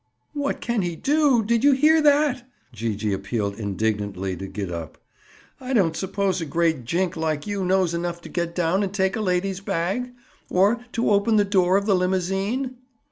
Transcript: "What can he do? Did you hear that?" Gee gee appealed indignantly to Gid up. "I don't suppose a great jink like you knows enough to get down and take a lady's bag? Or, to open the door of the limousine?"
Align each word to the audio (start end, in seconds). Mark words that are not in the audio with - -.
"What 0.33 0.61
can 0.61 0.81
he 0.81 0.95
do? 0.95 1.43
Did 1.43 1.63
you 1.63 1.73
hear 1.73 2.01
that?" 2.01 2.49
Gee 2.73 2.95
gee 2.95 3.13
appealed 3.13 3.59
indignantly 3.59 4.35
to 4.35 4.47
Gid 4.47 4.71
up. 4.71 4.97
"I 5.59 5.73
don't 5.73 5.95
suppose 5.95 6.41
a 6.41 6.45
great 6.47 6.85
jink 6.85 7.15
like 7.15 7.45
you 7.45 7.63
knows 7.63 7.93
enough 7.93 8.19
to 8.21 8.29
get 8.29 8.55
down 8.55 8.81
and 8.81 8.91
take 8.91 9.15
a 9.15 9.21
lady's 9.21 9.59
bag? 9.61 10.11
Or, 10.49 10.83
to 10.93 11.11
open 11.11 11.35
the 11.35 11.45
door 11.45 11.77
of 11.77 11.85
the 11.85 11.93
limousine?" 11.95 12.77